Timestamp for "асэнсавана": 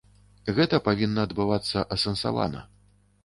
1.97-2.65